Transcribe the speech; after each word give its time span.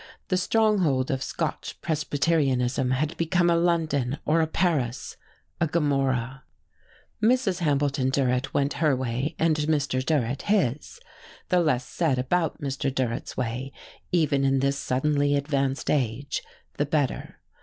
The 0.29 0.35
stronghold 0.37 1.11
of 1.11 1.21
Scotch 1.21 1.79
Presbyterianism 1.83 2.89
had 2.89 3.15
become 3.17 3.51
a 3.51 3.55
London 3.55 4.17
or 4.25 4.41
a 4.41 4.47
Paris, 4.47 5.15
a 5.59 5.67
Gomorrah! 5.67 6.41
Mrs. 7.21 7.59
Hambleton 7.59 8.09
Durrett 8.09 8.51
went 8.51 8.73
her 8.81 8.95
way, 8.95 9.35
and 9.37 9.55
Mr. 9.57 10.03
Durrett 10.03 10.41
his. 10.41 10.99
The 11.49 11.59
less 11.59 11.85
said 11.85 12.17
about 12.17 12.59
Mr. 12.59 12.91
Durrett's 12.91 13.37
way 13.37 13.71
even 14.11 14.43
in 14.43 14.57
this 14.57 14.75
suddenly 14.79 15.35
advanced 15.35 15.91
age 15.91 16.41
the 16.77 16.85
better. 16.87 17.39